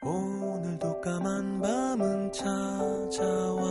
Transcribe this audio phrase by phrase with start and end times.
[0.00, 3.64] 오늘도 까만 밤은 찾아와.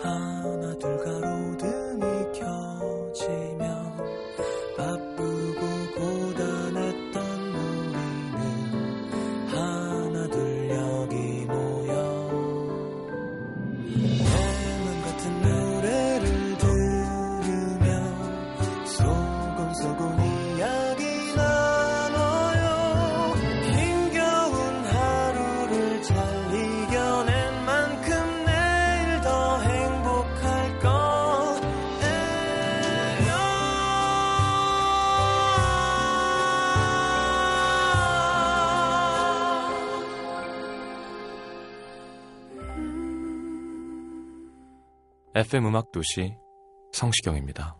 [0.00, 3.95] 하나 둘 가로등이 켜지면
[45.36, 46.34] FM 음악 도시
[46.94, 47.76] 성시경입니다.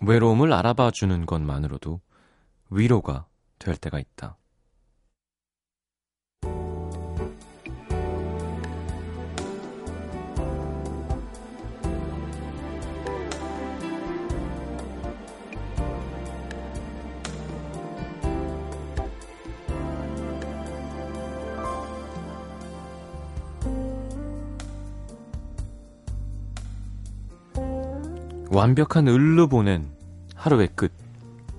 [0.00, 2.00] 외로움을 알아봐 주는 것만으로도
[2.70, 3.28] 위로가
[3.60, 4.38] 될 때가 있다.
[28.56, 29.92] 완벽한 을로 보낸
[30.34, 30.90] 하루의 끝.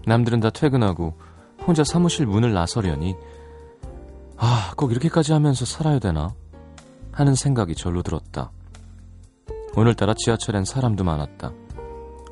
[0.08, 1.14] 남들은 다 퇴근하고
[1.64, 3.16] 혼자 사무실 문을 나서려니
[4.36, 6.34] 아, 꼭 이렇게까지 하면서 살아야 되나?
[7.12, 8.52] 하는 생각이 절로 들었다.
[9.75, 11.52] 오늘따라 지하철엔 사람도 많았다.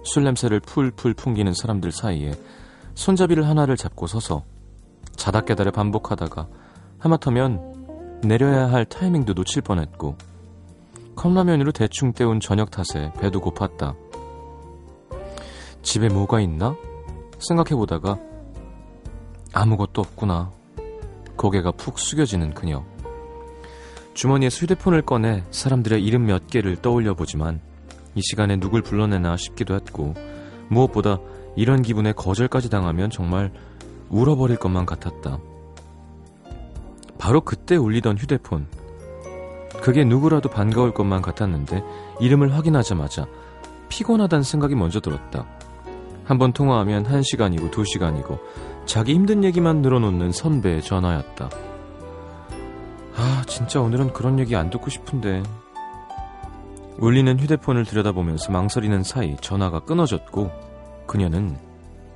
[0.04, 2.32] 술 냄새를 풀풀 풍기는 사람들 사이에
[2.96, 4.46] 손잡이를 하나를 잡고 서서
[5.16, 6.48] 자다 깨달아 반복하다가
[6.98, 10.18] 하마터면 내려야 할 타이밍도 놓칠 뻔했고
[11.16, 14.05] 컵라면으로 대충 때운 저녁 탓에 배도 고팠다.
[15.86, 16.76] 집에 뭐가 있나?
[17.38, 18.18] 생각해보다가
[19.54, 20.52] 아무것도 없구나.
[21.38, 22.84] 고개가 푹 숙여지는 그녀.
[24.16, 27.62] 주머니에서 휴대폰을 꺼내 사람들의 이름 몇 개를 떠올려 보지만
[28.16, 30.16] 이 시간에 누굴 불러내나 싶기도 했고
[30.70, 31.20] 무엇보다
[31.56, 33.54] 이런 기분에 거절까지 당하면 정말
[34.10, 35.38] 울어버릴 것만 같았다.
[37.20, 38.68] 바로 그때 울리던 휴대폰.
[39.84, 41.84] 그게 누구라도 반가울 것만 같았는데
[42.20, 43.28] 이름을 확인하자마자
[43.90, 45.46] 피곤하다는 생각이 먼저 들었다.
[46.26, 48.40] 한번 통화하면 1시간이고 2시간이고
[48.86, 51.50] 자기 힘든 얘기만 늘어놓는 선배의 전화였다.
[53.16, 55.44] 아, 진짜 오늘은 그런 얘기 안 듣고 싶은데.
[56.98, 60.52] 울리는 휴대폰을 들여다보면서 망설이는 사이 전화가 끊어졌고
[61.08, 61.58] 그녀는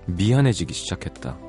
[0.06, 1.49] 미안해지기 시작했다.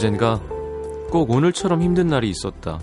[0.00, 0.40] 언젠가
[1.10, 2.80] 꼭 오늘처럼 힘든 날이 있었다.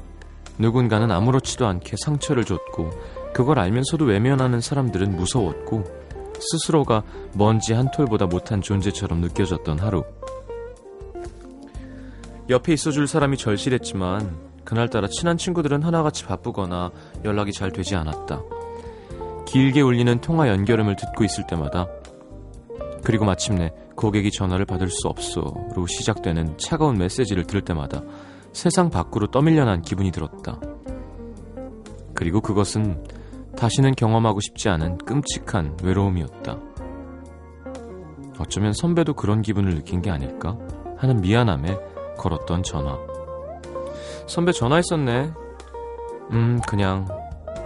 [0.59, 2.91] 누군가는 아무렇지도 않게 상처를 줬고
[3.33, 5.83] 그걸 알면서도 외면하는 사람들은 무서웠고
[6.39, 7.01] 스스로가
[7.33, 10.03] 먼지 한 톨보다 못한 존재처럼 느껴졌던 하루.
[12.50, 16.91] 옆에 있어줄 사람이 절실했지만 그날따라 친한 친구들은 하나같이 바쁘거나
[17.25, 18.44] 연락이 잘 되지 않았다.
[19.47, 21.88] 길게 울리는 통화 연결음을 듣고 있을 때마다
[23.03, 28.02] 그리고 마침내 고객이 전화를 받을 수 없어로 시작되는 차가운 메시지를 들을 때마다
[28.53, 30.59] 세상 밖으로 떠밀려난 기분이 들었다.
[32.13, 33.03] 그리고 그것은
[33.58, 36.59] 다시는 경험하고 싶지 않은 끔찍한 외로움이었다.
[38.40, 40.56] 어쩌면 선배도 그런 기분을 느낀 게 아닐까
[40.97, 41.75] 하는 미안함에
[42.18, 42.97] 걸었던 전화.
[44.28, 45.31] 선배 전화했었네.
[46.31, 47.08] 음, 그냥.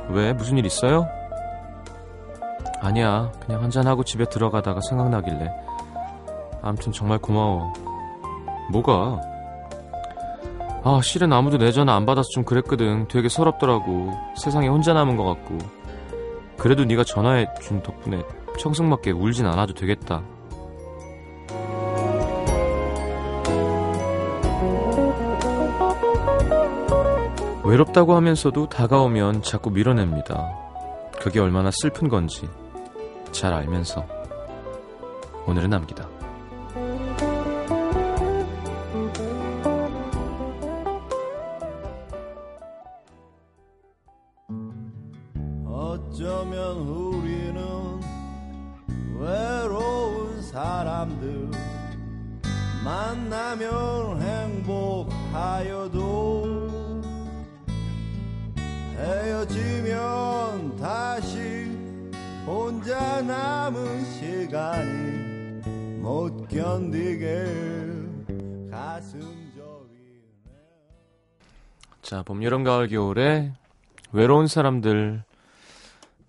[0.09, 0.31] 왜?
[0.34, 1.08] 무슨 일 있어요?
[2.80, 3.31] 아니야.
[3.46, 5.71] 그냥 한잔하고 집에 들어가다가 생각나길래.
[6.62, 7.74] 암튼 정말 고마워.
[8.72, 9.20] 뭐가?
[10.84, 13.08] 아, 실은 아무도 내 전화 안 받아서 좀 그랬거든.
[13.08, 14.12] 되게 서럽더라고.
[14.36, 15.58] 세상에 혼자 남은 것 같고.
[16.58, 18.24] 그래도 네가 전화해 준 덕분에
[18.60, 20.24] 청승맞게 울진 않아도 되겠다.
[27.64, 30.50] 외롭다고 하면서도 다가오면 자꾸 밀어냅니다.
[31.19, 32.50] 그게 얼마나 슬픈 건지
[33.31, 34.06] 잘 알면서
[35.46, 36.20] 오늘은 남기다.
[72.12, 73.54] 자, 봄, 여름, 가을, 겨울에
[74.12, 75.24] 외로운 사람들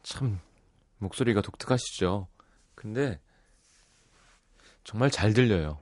[0.05, 0.38] 참
[0.99, 2.29] 목소리가 독특하시죠.
[2.76, 3.19] 근데
[4.84, 5.81] 정말 잘 들려요.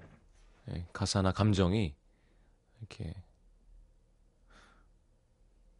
[0.70, 1.94] 예, 가사나 감정이
[2.78, 3.12] 이렇게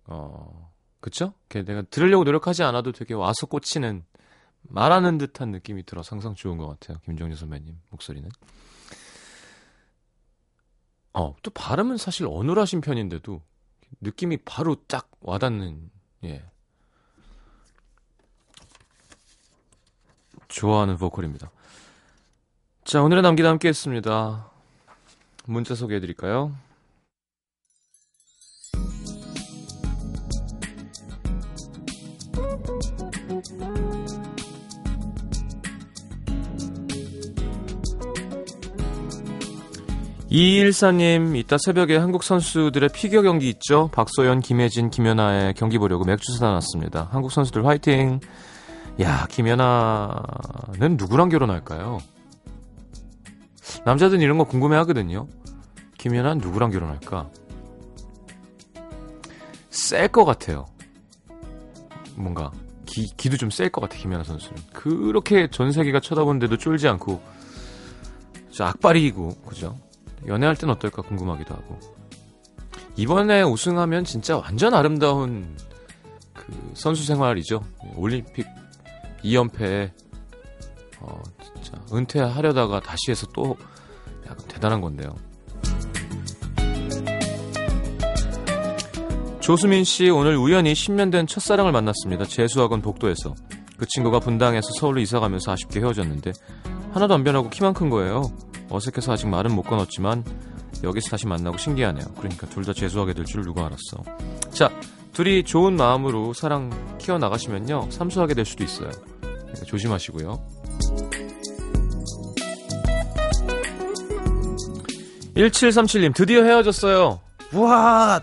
[0.05, 0.71] 어
[1.01, 1.33] 그쵸?
[1.49, 4.05] 이렇게 내가 들으려고 노력하지 않아도 되게 와서 꽂히는
[4.65, 6.99] 말하는 듯한 느낌이 들어 상상 좋은 것 같아요.
[7.07, 8.29] 김정재 선배님 목소리는.
[11.15, 13.41] 어, 또 발음은 사실 어눌하신 편인데도
[14.01, 15.91] 느낌이 바로 딱 와닿는
[16.25, 16.45] 예
[20.49, 21.51] 좋아하는 보컬입니다.
[22.85, 24.51] 자 오늘의 남기다 함께 했습니다.
[25.45, 26.55] 문자 소개해 드릴까요?
[40.33, 43.89] 이일사님, 이따 새벽에 한국 선수들의 피겨 경기 있죠?
[43.93, 47.09] 박소연, 김혜진, 김연아의 경기 보려고 맥주 사다 놨습니다.
[47.11, 48.21] 한국 선수들 화이팅!
[49.01, 51.99] 야, 김연아는 누구랑 결혼할까요?
[53.85, 55.27] 남자들은 이런 거 궁금해 하거든요.
[55.99, 57.29] 김연아 누구랑 결혼할까?
[59.71, 60.67] 셀 것 같아요.
[62.15, 62.53] 뭔가,
[62.87, 64.63] 기, 기도 좀 셀 것 같아, 김연아 선수는.
[64.73, 67.21] 그렇게 전 세계가 쳐다보는데도 쫄지 않고,
[68.53, 69.77] 저 악발이고, 그죠?
[70.27, 71.79] 연애할 땐 어떨까 궁금하기도 하고.
[72.97, 75.57] 이번에 우승하면 진짜 완전 아름다운
[76.35, 77.63] 그 선수 생활이죠.
[77.97, 78.47] 올림픽
[79.25, 79.91] 2연패에
[81.01, 83.57] 어, 진짜 은퇴하려다가 다시 해서 또
[84.27, 85.15] 약간 대단한 건데요.
[89.41, 92.25] 조수민 씨 오늘 우연히 10년 된 첫사랑을 만났습니다.
[92.25, 93.35] 재수학원 복도에서.
[93.77, 96.33] 그 친구가 분당에서 서울로 이사 가면서 아쉽게 헤어졌는데
[96.93, 98.31] 하나도 안 변하고 키만 큰 거예요.
[98.69, 100.25] 어색해서 아직 말은 못 건넜지만
[100.83, 102.05] 여기서 다시 만나고 신기하네요.
[102.19, 104.03] 그러니까 둘 다 재수하게 될 줄 누가 알았어.
[104.53, 104.71] 자,
[105.13, 107.89] 둘이 좋은 마음으로 사랑 키워나가시면요.
[107.91, 108.91] 삼수하게 될 수도 있어요.
[109.21, 110.41] 그러니까 조심하시고요.
[115.35, 117.21] 1737님, 드디어 헤어졌어요.
[117.55, 118.21] 우와!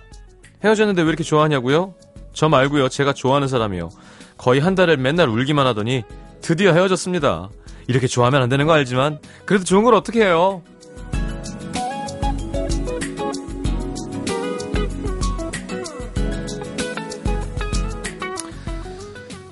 [0.64, 1.94] 헤어졌는데 왜 이렇게 좋아하냐고요?
[2.34, 2.90] 저 말고요.
[2.90, 3.90] 제가 좋아하는 사람이요.
[4.38, 6.04] 거의 한 달을 맨날 울기만 하더니
[6.42, 7.50] 드디어 헤어졌습니다.
[7.88, 10.62] 이렇게 좋아하면 안 되는 거 알지만 그래도 좋은 걸 어떻게 해요?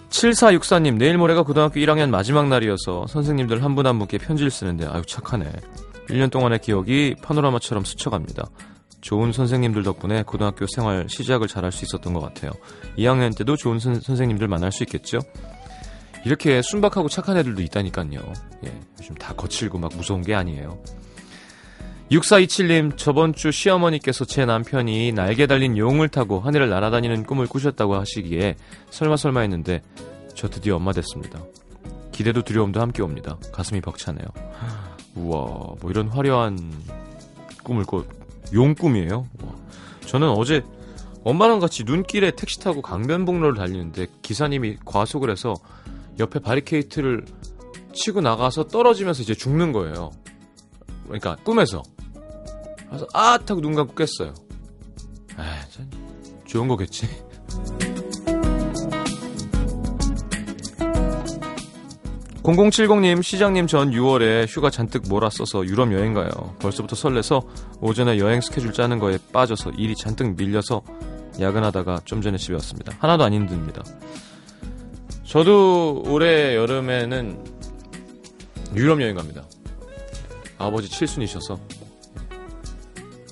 [0.10, 5.02] (7464님) 내일 모레가 고등학교 1학년 마지막 날이어서 선생님들 한 분 한 분께 편지를 쓰는데 아유
[5.06, 5.52] 착하네.
[6.10, 8.46] 1년 동안의 기억이 파노라마처럼 스쳐갑니다.
[9.02, 12.52] 좋은 선생님들 덕분에 고등학교 생활 시작을 잘할 수 있었던 것 같아요.
[12.98, 15.20] 2학년 때도 좋은 선, 선생님들 만날 수 있겠죠
[16.26, 18.34] 이렇게 순박하고 착한 애들도 있다니까요.
[18.66, 20.80] 예, 요즘 다 거칠고 막 무서운 게 아니에요.
[22.12, 28.56] 6427님, 저번 주 시어머니께서 제 남편이 날개 달린 용을 타고 하늘을 날아다니는 꿈을 꾸셨다고 하시기에
[28.90, 29.82] 설마 설마 했는데
[30.34, 31.40] 저 드디어 엄마 됐습니다.
[32.12, 33.38] 기대도 두려움도 함께 옵니다.
[33.52, 34.26] 가슴이 벅차네요.
[35.16, 36.60] 우와, 뭐 이런 화려한
[37.64, 38.04] 꿈을 꿔,
[38.54, 39.28] 용 꿈이에요?
[39.42, 39.54] 우와.
[40.08, 40.64] 저는 어제
[41.24, 45.56] 엄마랑 같이 눈길에 택시 타고 강변북로를 달리는데 기사님이 과속을 해서
[46.20, 47.26] 옆에 바리케이트를
[47.94, 50.12] 치고 나가서 떨어지면서 이제 죽는 거예요.
[51.06, 51.84] 그러니까 꿈에서.
[52.88, 54.34] 그래서 아 타고 눈 감고 깼어요.
[55.38, 55.90] 아, 참
[56.46, 57.08] 좋은 거겠지.
[62.44, 66.30] (0070님) 시장님 전 6월에 휴가 잔뜩 몰아써서 유럽 여행 가요
[66.60, 67.42] 벌써부터 설레서
[67.82, 70.84] 오전에 여행 스케줄 짜는 거에 빠져서 일이 잔뜩 밀려서
[71.40, 73.84] 야근하다가 좀 전에 집에 왔습니다 하나도 안 힘듭니다
[75.36, 77.44] 저도 올해 여름에는
[78.74, 79.44] 유럽 여행 갑니다.
[80.58, 81.60] 아버지 칠순이셔서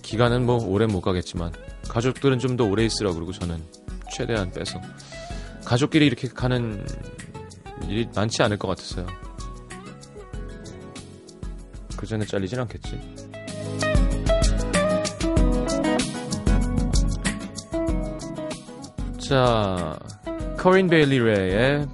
[0.02, 1.54] 기간은 뭐 오래 못 가겠지만
[1.88, 3.64] 가족들은 좀 더 오래 있으라 그러고 저는
[4.12, 4.82] 최대한 빼서
[5.64, 6.86] 가족끼리 이렇게 가는
[7.88, 9.08] 일이 많지 않을 것 같았어요.
[11.96, 13.00] 그 전에 잘리진 않겠지.
[19.20, 19.98] 자,
[20.64, 21.88] 커린 베일리 레의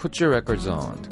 [0.00, 1.09] Put Your Records On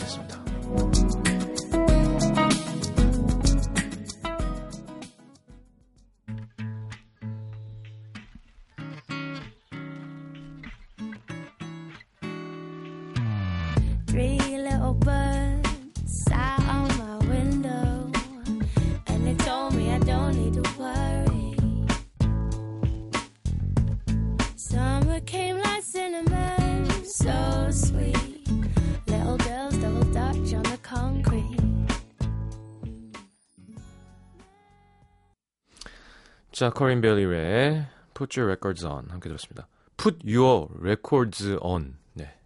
[36.58, 39.68] 자, 커린 벨리의 Put Your Records On 함께 들었습니다.
[39.96, 41.96] Put Your Records On.
[42.14, 42.36] 네.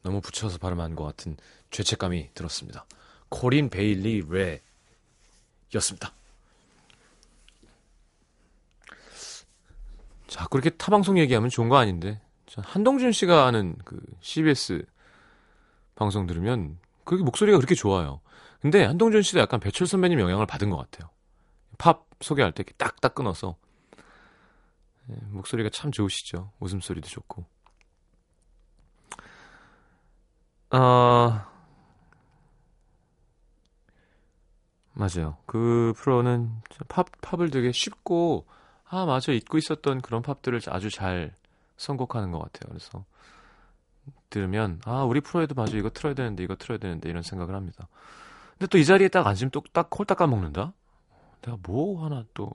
[0.00, 1.36] 너무 붙여서 발음한 것 같은
[1.70, 2.86] 죄책감이 들었습니다.
[3.28, 4.62] 코린 베일리 레
[5.74, 6.14] 였습니다.
[10.28, 12.22] 자꾸 이렇게 타방송 얘기하면 좋은 거 아닌데.
[12.46, 14.82] 전 한동준 씨가 하는 그 CBS
[15.94, 18.22] 방송 들으면 그게 목소리가 그렇게 좋아요.
[18.62, 21.10] 근데 한동준 씨도 약간 배철 선배님 영향을 받은 것 같아요.
[21.76, 23.56] 팝 소개할 때 딱딱 끊어서
[25.10, 26.52] 예, 목소리가 참 좋으시죠.
[26.60, 27.44] 웃음소리도 좋고.
[30.70, 31.46] 아
[34.92, 35.36] 맞아요.
[35.46, 36.50] 그 프로는
[36.88, 38.46] 팝 팝을 되게 쉽고
[38.84, 41.34] 아 맞아 잊고 있었던 그런 팝들을 아주 잘
[41.76, 42.68] 선곡하는 것 같아요.
[42.70, 43.04] 그래서
[44.30, 47.88] 들으면 아 우리 프로에도 맞아 이거 틀어야 되는데 이거 틀어야 되는데 이런 생각을 합니다.
[48.58, 50.72] 근데 또 이 자리에 딱 앉으면 또 딱 홀딱 까먹는다.
[51.42, 52.52] 내가 뭐 하나 또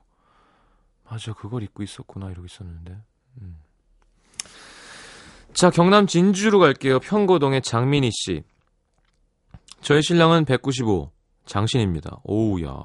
[1.09, 2.97] 맞아 그걸 잊고 있었구나 이러고 있었는데.
[3.41, 3.57] 음.
[5.53, 6.99] 자 경남 진주로 갈게요.
[6.99, 8.43] 평고동의 장민희 씨.
[9.81, 11.11] 저의 신랑은 195
[11.45, 12.21] 장신입니다.
[12.23, 12.83] 오우야.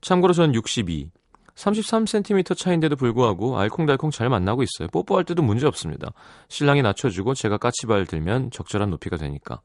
[0.00, 1.10] 참고로 전 62.
[1.56, 4.88] 33cm 차인데도 불구하고 알콩달콩 잘 만나고 있어요.
[4.88, 6.12] 뽀뽀할 때도 문제 없습니다.
[6.48, 9.60] 신랑이 낮춰주고 제가 까치발 들면 적절한 높이가 되니까.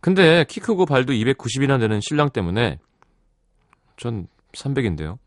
[0.00, 2.78] 근데 키 크고 발도 290이나 되는 신랑 때문에
[3.96, 5.18] 전 300인데요.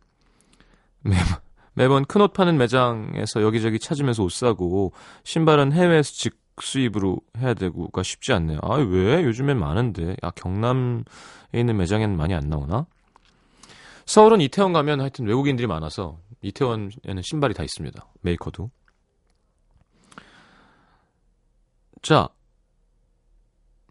[1.74, 4.92] 매번, 큰 옷 파는 매장에서 여기저기 찾으면서 옷 사고
[5.24, 8.60] 신발은 해외에서 직수입으로 해야 되고가 쉽지 않네요.
[8.64, 9.24] 아, 왜?
[9.24, 10.18] 요즘엔 많은데.
[10.22, 11.04] 아, 경남에
[11.54, 12.86] 있는 매장에는 많이 안 나오나?
[14.06, 18.06] 서울은 이태원 가면 하여튼 외국인들이 많아서 이태원에는 신발이 다 있습니다.
[18.22, 18.72] 메이커도.
[22.02, 22.30] 자,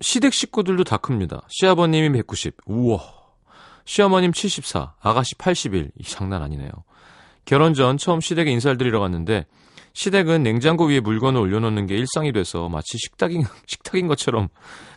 [0.00, 1.42] 시댁 식구들도 다 큽니다.
[1.48, 2.56] 시아버님이 190.
[2.66, 3.17] 우와.
[3.88, 4.96] 시어머님 74.
[5.00, 5.92] 아가씨 81.
[5.96, 6.70] 이 장난 아니네요.
[7.46, 9.46] 결혼 전 처음 시댁에 인사를 드리러 갔는데
[9.94, 14.48] 시댁은 냉장고 위에 물건을 올려놓는 게 일상이 돼서 마치 식탁인, 식탁인 것처럼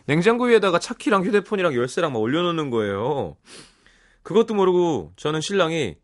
[0.04, 3.36] 냉장고 위에다가 차키랑 휴대폰이랑 열쇠랑 막 올려놓는 거예요.
[4.22, 5.94] 그것도 모르고 저는 신랑이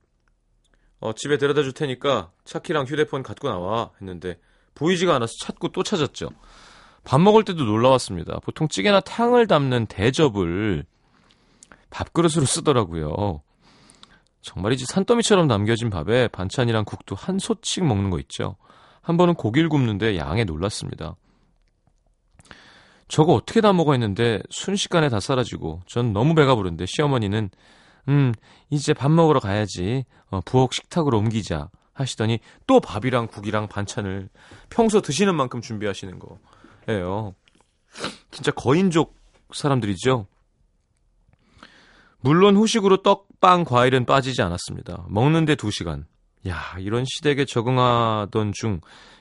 [1.01, 4.41] 어, 집에 데려다 줄 테니까 차키랑 휴대폰 갖고 나와 했는데
[4.75, 6.31] 보이지가 않아서 찾고 또 찾았죠.
[7.05, 8.41] 밥 먹을 때도 놀라웠습니다.
[8.43, 10.87] 보통 찌개나 탕을 담는 대접을
[11.91, 13.43] 밥그릇으로 쓰더라고요.
[14.43, 18.57] 정말이지 산더미처럼 남겨진 밥에 반찬이랑 국도 한 솥씩 먹는 거 있죠.
[19.03, 21.17] 한 번은 고기를 굽는데 양에 놀랐습니다.
[23.09, 27.51] 저거 어떻게 다 먹어 했는데 순식간에 다 사라지고 전 너무 배가 부른데 시어머니는
[28.09, 28.33] 음,
[28.71, 30.05] 이제 밥 먹으러 가야지.
[30.31, 31.71] 어, 부엌 식탁으로 옮기자.
[31.99, 34.29] 하시더니 또 밥이랑 국이랑 반찬을
[34.71, 36.21] 평소 드시는 만큼 준비하시는
[36.87, 37.35] 거예요.
[38.31, 39.17] 진짜 거인족
[39.53, 40.27] 사람들이죠.
[42.21, 45.07] 물론 후식으로 떡, 빵, 과일은 빠지지 않았습니다.
[45.09, 46.05] 먹는데 2시간.
[46.49, 48.81] 야, 이런 시댁에 적응하던 중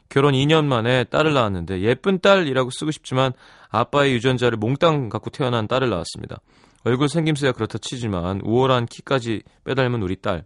[0.10, 3.34] 결혼 2년 만에 딸을 낳았는데 예쁜 딸이라고 쓰고 싶지만
[3.70, 6.38] 아빠의 유전자를 몽땅 갖고 태어난 딸을 낳았습니다.
[6.84, 10.44] 얼굴 생김새야 그렇다 치지만 우월한 키까지 빼닮은 우리 딸.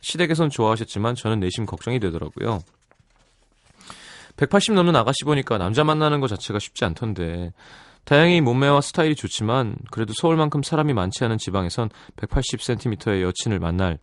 [0.00, 2.60] 시댁에선 좋아하셨지만 저는 내심 걱정이 되더라고요.
[4.36, 7.52] 180 넘는 아가씨 보니까 남자 만나는 것 자체가 쉽지 않던데
[8.10, 14.00] 다행히 몸매와 스타일이 좋지만 그래도 서울만큼 사람이 많지 않은 지방에선 180cm의 여친을 만날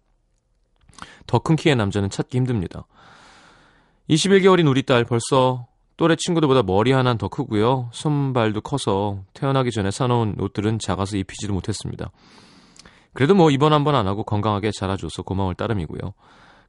[1.25, 2.87] 더 큰 키의 남자는 찾기 힘듭니다.
[4.09, 7.89] 21개월인 우리 딸 벌써 또래 친구들보다 머리 하나는 더 크고요.
[7.91, 12.09] 손발도 커서 태어나기 전에 사놓은 옷들은 작아서 입히지도 못했습니다.
[13.11, 16.13] 그래도 뭐 입원 한번 안 하고 건강하게 자라줘서 고마울 따름이고요.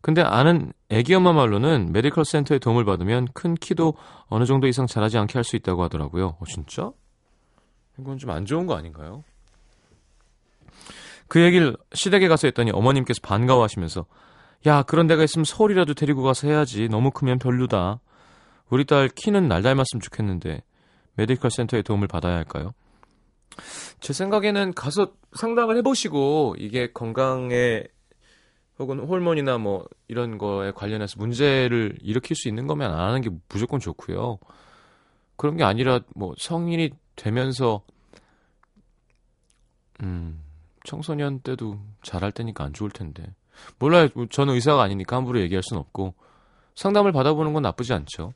[0.00, 3.95] 근데 아는 애기 엄마 말로는 medical center의 도움을 받으면 큰 키도
[4.26, 6.37] 어느 정도 이상 자라지 않게 할 수 있다고 하더라고요.
[6.40, 6.90] 어, 진짜?
[7.99, 9.25] 이건 좀 안 좋은 거 아닌가요?
[11.28, 14.07] 그 얘기를 시댁에 가서 했더니 어머님께서 반가워하시면서
[14.67, 18.00] 야 그런 데가 있으면 서울이라도 데리고 가서 해야지 너무 크면 별로다.
[18.71, 20.62] 우리 딸 키는 날 닮았으면 좋겠는데
[21.14, 22.73] medical center의 도움을 받아야 할까요?
[24.00, 27.83] 제 생각에는 가서 상담을 해보시고 이게 건강에
[28.78, 33.81] 혹은 호르몬이나 뭐 이런 거에 관련해서 문제를 일으킬 수 있는 거면 안 하는 게 무조건
[33.81, 34.38] 좋고요.
[35.37, 37.82] 그런 게 아니라 뭐 성인이 되면서
[40.02, 40.42] 음
[40.84, 43.34] 청소년 때도 잘할 테니까 안 좋을 텐데
[43.78, 44.08] 몰라요.
[44.30, 46.14] 저는 의사가 아니니까 함부로 얘기할 수는 없고
[46.75, 48.32] 상담을 받아보는 건 나쁘지 않죠.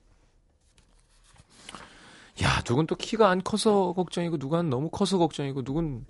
[2.42, 6.04] 야, 누군 또 키가 안 커서 걱정이고, 누군 너무 커서 걱정이고, 누군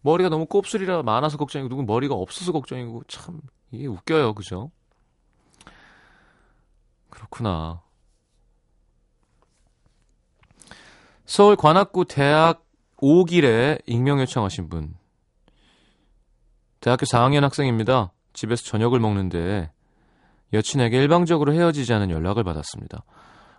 [0.00, 3.40] 머리가 너무 곱슬이라 많아서 걱정이고, 누군 머리가 없어서 걱정이고, 참,
[3.70, 4.70] 이게 웃겨요, 그죠?
[7.10, 7.82] 그렇구나.
[11.26, 12.64] 서울 관악구 대학
[12.98, 14.94] 5길에 익명 요청하신 분.
[16.78, 18.12] 대학교 4학년 학생입니다.
[18.32, 19.72] 집에서 저녁을 먹는데
[20.52, 23.02] 여친에게 일방적으로 헤어지자는 연락을 받았습니다.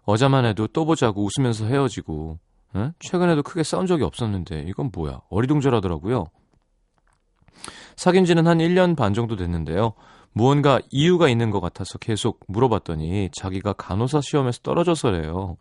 [0.03, 2.39] 어제만 해도 또 보자고 웃으면서 헤어지고
[2.77, 2.91] 에?
[3.00, 6.27] 최근에도 크게 싸운 적이 없었는데 이건 뭐야 어리둥절하더라고요.
[7.97, 9.93] 사귄 지는 한 1년 반 정도 됐는데요.
[10.31, 15.57] 무언가 이유가 있는 것 같아서 계속 물어봤더니 자기가 간호사 시험에서 떨어져서래요.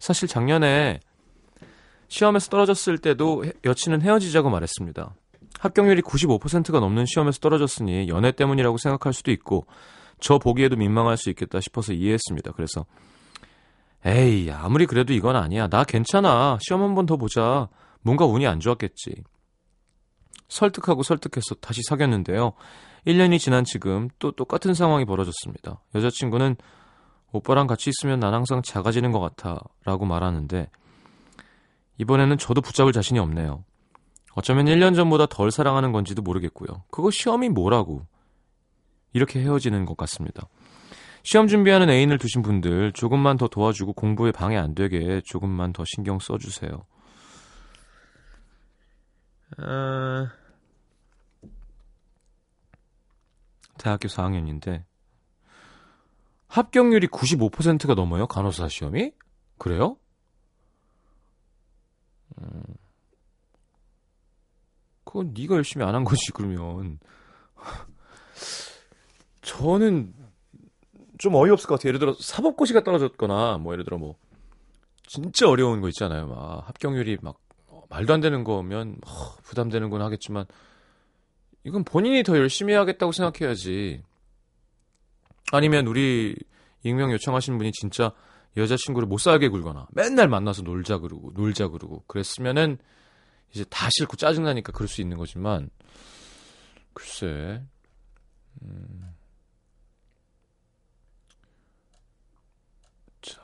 [0.00, 0.98] 사실 작년에
[2.12, 5.14] 시험에서 떨어졌을 때도 여친은 헤어지자고 말했습니다.
[5.60, 9.66] 합격률이 95%가 넘는 시험에서 떨어졌으니 연애 때문이라고 생각할 수도 있고
[10.20, 12.52] 저 보기에도 민망할 수 있겠다 싶어서 이해했습니다.
[12.52, 12.84] 그래서
[14.04, 15.68] 에이 아무리 그래도 이건 아니야.
[15.68, 16.58] 나 괜찮아.
[16.60, 17.68] 시험 한 번 더 보자.
[18.02, 19.22] 뭔가 운이 안 좋았겠지.
[20.48, 22.52] 설득하고 설득해서 다시 사귀었는데요.
[23.06, 25.80] 1년이 지난 지금 또 똑같은 상황이 벌어졌습니다.
[25.94, 26.56] 여자친구는
[27.32, 30.68] 오빠랑 같이 있으면 난 항상 작아지는 것 같아 라고 말하는데
[32.02, 33.64] 이번에는 저도 붙잡을 자신이 없네요.
[34.34, 36.84] 어쩌면 1년 전보다 덜 사랑하는 건지도 모르겠고요.
[36.90, 38.06] 그거 시험이 뭐라고
[39.12, 40.48] 이렇게 헤어지는 것 같습니다.
[41.22, 46.18] 시험 준비하는 애인을 두신 분들 조금만 더 도와주고 공부에 방해 안 되게 조금만 더 신경
[46.18, 46.84] 써주세요.
[49.58, 50.28] 어...
[53.78, 54.84] 대학교 4학년인데
[56.48, 59.12] 합격률이 95%가 넘어요 간호사 시험이?
[59.58, 59.96] 그래요?
[62.40, 62.62] 음...
[65.04, 66.98] 그건 네가 열심히 안 한 거지 그러면
[69.42, 70.14] 저는
[71.18, 71.88] 좀 어이없을 것 같아요.
[71.88, 74.16] 예를 들어 사법고시가 떨어졌거나 뭐 예를 들어 뭐
[75.06, 76.26] 진짜 어려운 거 있잖아요.
[76.28, 77.38] 막 합격률이 막
[77.90, 80.46] 말도 안 되는 거면 어, 부담되는 건 하겠지만
[81.64, 84.02] 이건 본인이 더 열심히 하겠다고 생각해야지.
[85.52, 86.34] 아니면 우리
[86.82, 88.12] 익명 요청하신 분이 진짜
[88.56, 92.78] 여자친구를 못 살게 굴거나 맨날 만나서 놀자 그러고 놀자 그러고 그랬으면은
[93.52, 95.70] 이제 다 싫고 짜증나니까 그럴 수 있는 거지만
[96.92, 97.62] 글쎄
[98.62, 99.14] 음.
[103.22, 103.40] 자.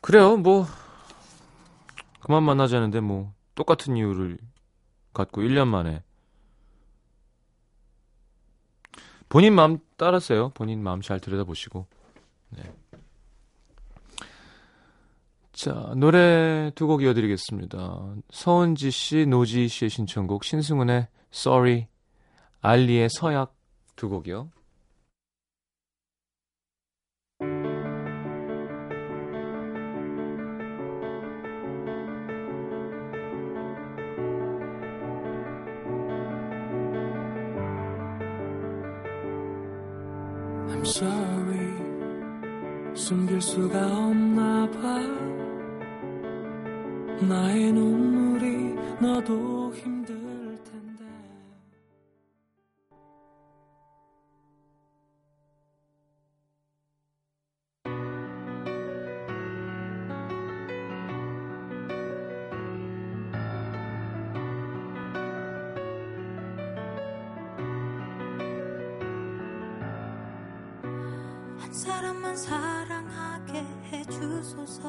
[0.00, 0.66] 그래요, 뭐.
[2.20, 4.38] 그만 만나자는데, 뭐, 똑같은 이유를
[5.14, 6.02] 갖고 1년 만에.
[9.28, 10.50] 본인 마음 따랐어요.
[10.50, 11.86] 본인 마음 잘 들여다보시고.
[12.50, 12.62] 네.
[15.52, 18.14] 자, 노래 두 곡 이어드리겠습니다.
[18.30, 21.86] 서은지 씨, 노지 씨의 신청곡, 신승훈의 Sorry,
[22.60, 23.54] 알리의 서약
[23.96, 24.50] 두 곡이요.
[40.88, 41.74] Sorry.
[42.94, 45.00] 숨길 수가 없나 봐.
[47.26, 50.27] 나의 눈물이 너도 힘들
[71.88, 74.82] 사람만 사랑하게 해주소서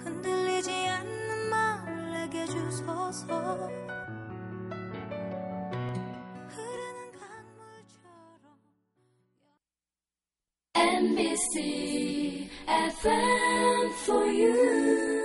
[0.00, 3.70] 흔들리지 않는 마음을 내게 주소서
[6.50, 8.58] 흐르는 강물처럼
[10.74, 15.19] NBC FM for you.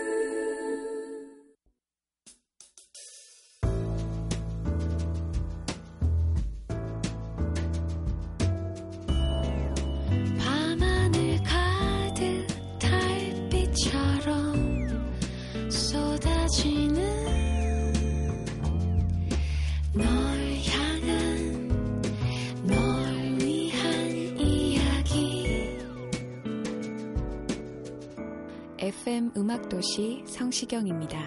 [29.16, 31.18] FM 음악도시 성시경입니다.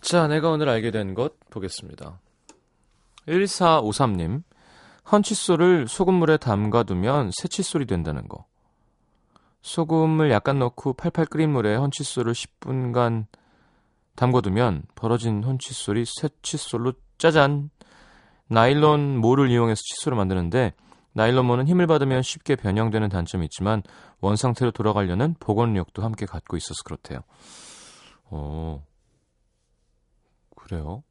[0.00, 2.20] 자, 내가 오늘 알게 된 것 보겠습니다.
[3.26, 4.44] 1453님,
[5.10, 8.46] 헌칫솔을 소금물에 담가두면 새칫솔이 된다는 거.
[9.62, 13.26] 소금을 약간 넣고 팔팔 끓인 물에 헌칫솔을 10분간
[14.14, 17.70] 담궈두면 벌어진 헌칫솔이 새칫솔로 짜잔!
[18.46, 20.72] 나일론 모를 이용해서 칫솔을 만드는데
[21.12, 23.82] 나일론 모는 힘을 받으면 쉽게 변형되는 단점이 있지만
[24.20, 27.20] 원 상태로 돌아가려는 복원력도 함께 갖고 있어서 그렇대요.
[28.26, 28.84] 어,
[30.56, 31.02] 그래요?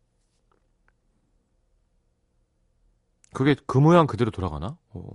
[3.33, 4.77] 그게 그 모양 그대로 돌아가나?
[4.93, 5.09] 오.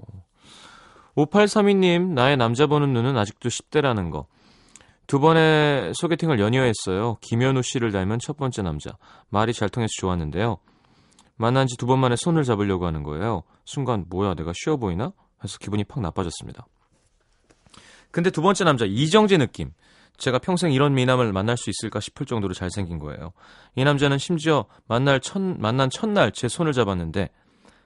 [1.16, 4.26] 5832님, 나의 남자 보는 눈은 아직도 10대라는 거.
[5.06, 7.18] 두 번의 소개팅을 연이어 했어요.
[7.20, 8.96] 김현우 씨를 닮은 첫 번째 남자.
[9.28, 10.58] 말이 잘 통해서 좋았는데요.
[11.36, 13.42] 만난 지 두 번 만에 손을 잡으려고 하는 거예요.
[13.64, 15.12] 순간 뭐야 내가 쉬워 보이나?
[15.42, 16.66] 해서 기분이 팍 나빠졌습니다.
[18.10, 19.72] 근데 두 번째 남자 이정재 느낌.
[20.16, 23.32] 제가 평생 이런 미남을 만날 수 있을까 싶을 정도로 잘생긴 거예요.
[23.74, 27.30] 이 남자는 심지어 만날 첫, 만난 첫날 제 손을 잡았는데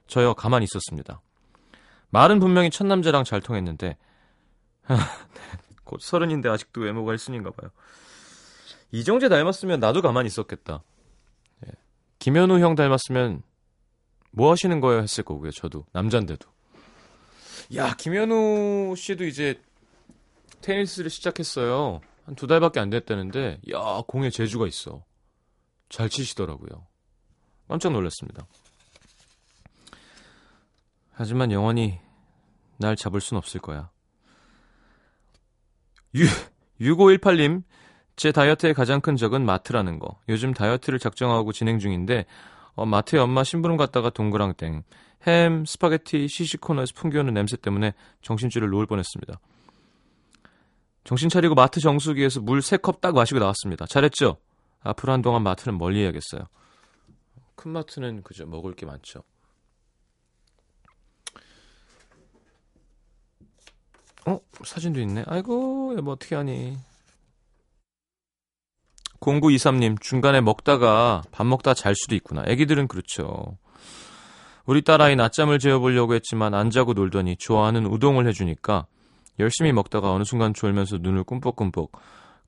[0.09, 1.23] 저요 가만히 있었습니다.
[2.11, 3.97] 말은 분명히 첫 남자랑 잘 통했는데
[5.85, 7.71] 곧 서른인데 아직도 외모가 1순위인가 봐요.
[8.93, 10.83] 이정재 닮았으면 나도 가만히 있었겠다.
[12.19, 12.25] 예.
[12.25, 13.43] 김현우 형 닮았으면
[14.33, 15.51] 뭐 하시는 거예요 했을 거고요.
[15.53, 16.49] 저도 남잔데도.
[17.77, 19.61] 야 김현우 씨도 이제
[20.61, 22.01] 테니스를 시작했어요.
[22.25, 25.05] 한 두 달밖에 안 됐다는데 야 공에 재주가 있어.
[25.89, 26.87] 잘 치시더라고요.
[27.69, 28.47] 깜짝 놀랐습니다.
[31.13, 31.99] 하지만 영원히
[32.77, 33.91] 날 잡을 순 없을 거야.
[36.81, 37.63] 6518님,
[38.19, 40.19] 제 다이어트의 가장 큰 적은 마트라는 거.
[40.29, 42.27] 요즘 다이어트를 작정하고 진행 중인데,
[42.75, 44.83] 어, 마트에 엄마 심부름 갔다가 동그랑땡.
[45.29, 49.39] 햄, 스파게티, 시식코너에서 풍겨오는 냄새 때문에 정신줄을 놓을 뻔했습니다.
[51.05, 53.87] 정신 차리고 마트 정수기에서 물 3컵 딱 마시고 나왔습니다.
[53.87, 54.37] 잘했죠?
[54.81, 56.43] 앞으로 한동안 마트는 멀리 해야겠어요.
[57.55, 59.23] 큰 마트는 그저 먹을 게 많죠.
[64.27, 64.41] 어?
[64.65, 65.23] 사진도 있네.
[65.29, 66.77] 아이고, 뭐 어떻게 하니.
[69.21, 72.45] 0923님, 중간에 먹다가 밥 먹다 잘 수도 있구나.
[72.47, 73.57] 애기들은 그렇죠.
[74.65, 78.87] 우리 딸아이 낮잠을 재워보려고 했지만 안 자고 놀더니 좋아하는 우동을 해주니까
[79.39, 81.91] 열심히 먹다가 어느 순간 졸면서 눈을 꿈뻑꿈뻑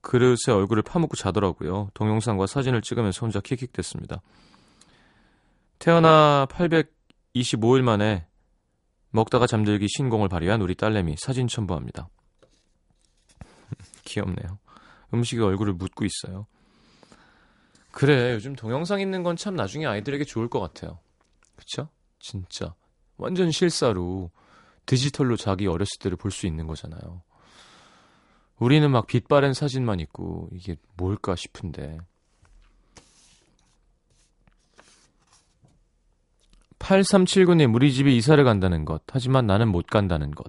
[0.03, 1.91] 그릇에 얼굴을 파묻고 자더라고요.
[1.95, 4.21] 동영상과 사진을 찍으면서 혼자 킥킥댔습니다.
[5.79, 8.27] 태어나 825일 만에
[9.11, 12.09] 먹다가 잠들기 신공을 발휘한 우리 딸내미 사진 첨부합니다.
[14.05, 14.59] 귀엽네요.
[15.13, 16.47] 음식에 얼굴을 묻고 있어요.
[17.93, 20.99] 그래, 요즘 동영상 있는 건 참 나중에 아이들에게 좋을 것 같아요.
[21.57, 21.89] 그쵸?
[22.19, 22.75] 진짜.
[23.17, 24.31] 완전 실사로
[24.87, 27.23] 디지털로 자기 어렸을 때를 볼 수 있는 거잖아요.
[28.59, 31.99] 우리는 막 빛바랜 사진만 있고 이게 뭘까 싶은데
[36.79, 40.47] 8379님 우리 집에 이사를 간다는 것 하지만 나는 못 간다는 것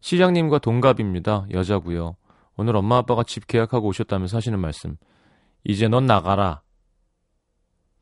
[0.00, 2.16] 시장님과 동갑입니다 여자고요
[2.56, 4.96] 오늘 엄마 아빠가 집 계약하고 오셨다면서 하시는 말씀
[5.64, 6.62] 이제 넌 나가라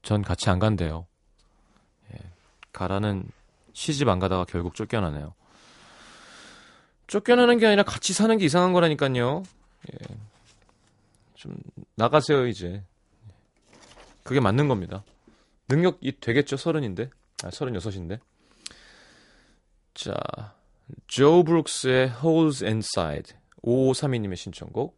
[0.02, 1.06] 전 같이 안 간대요
[2.12, 2.18] 예,
[2.72, 3.24] 가라는
[3.72, 5.34] 시집 안 가다가 결국 쫓겨나네요
[7.10, 9.42] 쫓겨나는 게 아니라 같이 사는 게 이상한 거라니까요.
[9.92, 10.16] 예.
[11.34, 11.56] 좀
[11.96, 12.84] 나가세요 이제.
[14.22, 15.02] 그게 맞는 겁니다.
[15.68, 17.10] 능력이 되겠죠 서른인데,
[17.42, 18.20] 아 서른여섯인데.
[19.94, 20.14] 자,
[21.08, 24.96] 조 브룩스의 Holes Inside 5532님의 신청곡.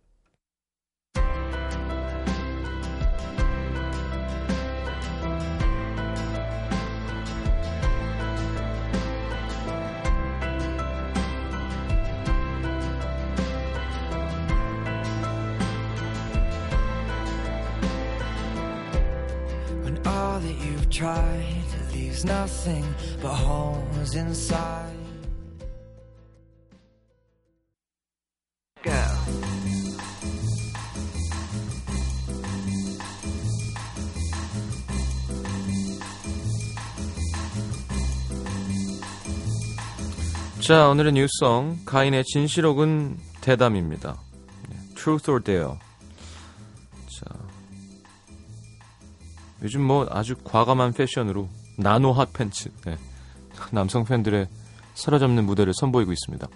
[22.23, 22.85] Leaves nothing
[23.21, 24.97] but holes inside.
[28.83, 28.93] Go.
[40.61, 44.21] 자, 오늘의 뉴스성 가인의 진실 혹은 대담입니다.
[44.69, 45.79] 네, Truth or Dare.
[47.09, 47.27] 자,
[49.63, 52.97] 요즘 뭐 아주 과감한 패션으로 나노 핫 팬츠, 네,
[53.71, 54.47] 남성 팬들을
[54.95, 56.47] 사로잡는 무대를 선보이고 있습니다.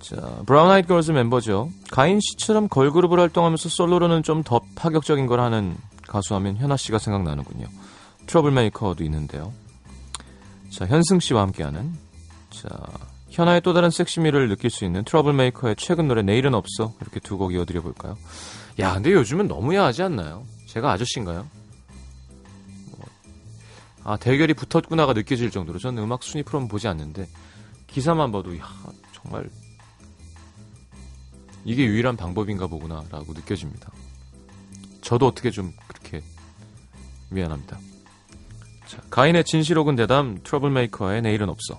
[0.00, 0.16] 자,
[0.46, 1.70] 브라운 아이드 걸즈 멤버죠.
[1.90, 7.66] 가인 씨처럼 걸그룹을 활동하면서 솔로로는 좀 더 파격적인 걸 하는 가수 하면 현아 씨가 생각나는군요.
[8.26, 9.52] 트러블 메이커도 있는데요.
[10.70, 11.92] 자, 현승 씨와 함께하는
[12.50, 12.68] 자,
[13.30, 17.36] 현아의 또 다른 섹시미를 느낄 수 있는 트러블 메이커의 최근 노래 내일은 없어 이렇게 두
[17.36, 18.16] 곡 이어드려 볼까요?
[18.78, 20.44] 야, 근데 요즘은 너무 야하지 않나요?
[20.66, 21.46] 제가 아저씨인가요?
[24.08, 27.28] 뭐, 아, 대결이 붙었구나가 느껴질 정도로 저는 음악 순위 프로는 보지 않는데
[27.86, 28.66] 기사만 봐도 야,
[29.12, 29.50] 정말
[31.66, 33.92] 이게 유일한 방법인가 보구나라고 느껴집니다.
[35.02, 36.22] 저도 어떻게 좀 그렇게
[37.28, 37.78] 미안합니다.
[38.86, 41.78] 자, 가인의 진실 혹은 대담 트러블 메이커의 내일은 없어.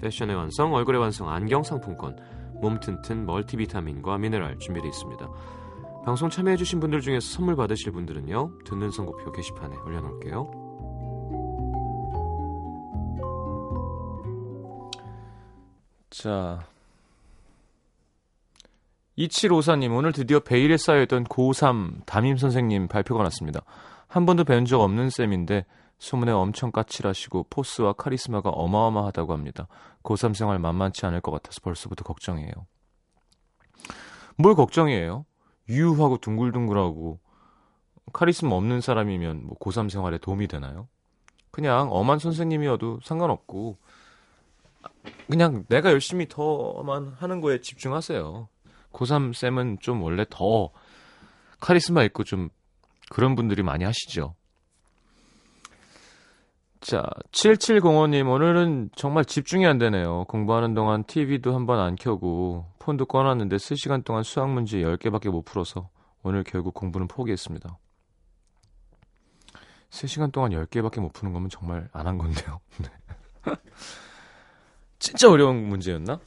[0.00, 2.16] 패션의 완성 얼굴의 완성 안경 상품권
[2.60, 5.28] 몸 튼튼 멀티비타민과 미네랄 준비되어 있습니다.
[6.04, 10.50] 방송 참여해주신 분들 중에서 선물 받으실 분들은요 듣는 선곡표 게시판에 올려놓을게요.
[16.10, 16.66] 자
[19.18, 23.60] 2754님 오늘 드디어 베일에 쌓여있던 고3 담임 선생님 발표가 났습니다.
[24.06, 25.66] 한 번도 뵌적 없는 쌤인데
[25.98, 29.66] 소문에 엄청 까칠하시고 포스와 카리스마가 어마어마하다고 합니다.
[30.02, 32.52] 고3 생활 만만치 않을 것 같아서 벌써부터 걱정이에요.
[34.36, 35.26] 뭘 걱정이에요?
[35.68, 37.18] 유하고 둥글둥글하고
[38.12, 40.88] 카리스마 없는 사람이면 뭐 고3 생활에 도움이 되나요?
[41.50, 43.78] 그냥 엄한 선생님이어도 상관없고
[45.28, 48.48] 그냥 내가 열심히 더만 하는 거에 집중하세요.
[48.92, 50.70] 고3 쌤은 좀 원래 더
[51.60, 52.48] 카리스마 있고 좀
[53.10, 54.34] 그런 분들이 많이 하시죠.
[56.80, 60.24] 자, 7705님, 오늘은 정말 집중이 안 되네요.
[60.28, 65.44] 공부하는 동안 TV도 한 번 안 켜고, 폰도 꺼놨는데 3시간 동안 수학 문제 10개밖에 못
[65.44, 65.88] 풀어서
[66.22, 67.76] 오늘 결국 공부는 포기했습니다.
[69.90, 72.60] 3시간 동안 10개밖에 못 푸는 거면 정말 안 한 건데요.
[72.78, 72.88] 네.
[74.98, 76.18] 진짜 어려운 문제였나?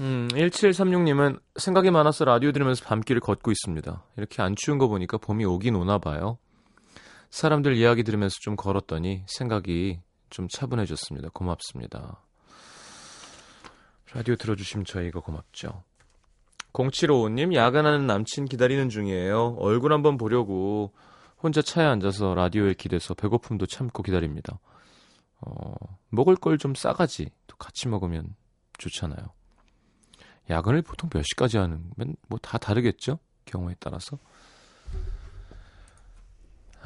[0.00, 4.02] 음, 1736님은 생각이 많아서 라디오 들으면서 밤길을 걷고 있습니다.
[4.16, 6.38] 이렇게 안 추운 거 보니까 봄이 오긴 오나 봐요.
[7.34, 9.98] 사람들 이야기 들으면서 좀 걸었더니 생각이
[10.30, 11.30] 좀 차분해졌습니다.
[11.30, 12.22] 고맙습니다.
[14.12, 15.82] 라디오 들어주시면 저희가 고맙죠.
[16.72, 19.56] 0755님, 야간하는 남친 기다리는 중이에요.
[19.58, 20.92] 얼굴 한번 보려고
[21.42, 24.60] 혼자 차에 앉아서 라디오에 기대서 배고픔도 참고 기다립니다.
[25.40, 25.74] 어,
[26.10, 27.30] 먹을 걸 좀 싸가지.
[27.48, 28.36] 또 같이 먹으면
[28.78, 29.26] 좋잖아요.
[30.50, 31.90] 야근을 보통 몇 시까지 하는,
[32.28, 33.18] 뭐다 다르겠죠?
[33.44, 34.18] 경우에 따라서.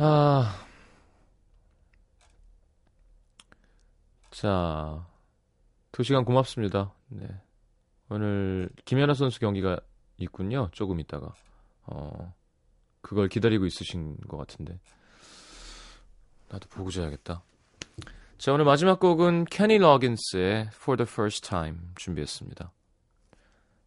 [0.00, 0.64] 아.
[4.30, 5.04] 자.
[5.90, 6.92] 두 시간 고맙습니다.
[7.08, 7.26] 네.
[8.08, 9.80] 오늘 김연아 선수 경기가
[10.16, 10.68] 있군요.
[10.72, 11.34] 조금 있다가.
[11.86, 12.32] 어.
[13.00, 14.78] 그걸 기다리고 있으신 것 같은데.
[16.48, 17.42] 나도 보고 자야겠다.
[18.38, 22.70] 자, 오늘 마지막 곡은 케니 러긴스의 For the First Time 준비했습니다.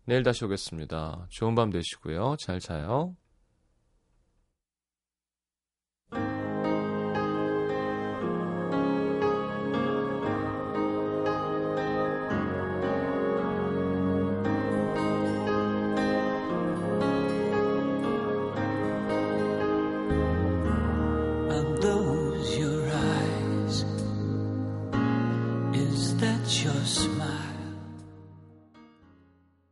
[0.06, 1.28] 내일 다시 오겠습니다.
[1.30, 2.36] 좋은 밤 되시고요.
[2.38, 3.15] 잘 자요.